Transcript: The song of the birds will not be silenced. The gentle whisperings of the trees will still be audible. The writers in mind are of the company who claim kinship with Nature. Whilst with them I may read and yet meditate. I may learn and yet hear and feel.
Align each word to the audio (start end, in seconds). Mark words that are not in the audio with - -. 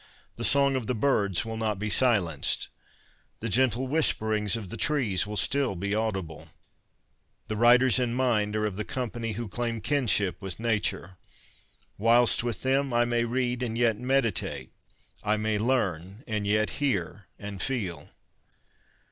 The 0.35 0.43
song 0.43 0.75
of 0.75 0.87
the 0.87 0.95
birds 0.95 1.45
will 1.45 1.57
not 1.57 1.77
be 1.77 1.91
silenced. 1.91 2.69
The 3.39 3.49
gentle 3.49 3.85
whisperings 3.87 4.55
of 4.55 4.71
the 4.71 4.75
trees 4.75 5.27
will 5.27 5.35
still 5.35 5.75
be 5.75 5.93
audible. 5.93 6.47
The 7.49 7.55
writers 7.55 7.99
in 7.99 8.15
mind 8.15 8.55
are 8.55 8.65
of 8.65 8.77
the 8.77 8.83
company 8.83 9.33
who 9.33 9.47
claim 9.47 9.79
kinship 9.79 10.41
with 10.41 10.59
Nature. 10.59 11.17
Whilst 11.99 12.43
with 12.43 12.63
them 12.63 12.91
I 12.93 13.05
may 13.05 13.25
read 13.25 13.61
and 13.61 13.77
yet 13.77 13.95
meditate. 13.95 14.71
I 15.23 15.37
may 15.37 15.59
learn 15.59 16.23
and 16.25 16.47
yet 16.47 16.71
hear 16.81 17.27
and 17.37 17.61
feel. 17.61 18.09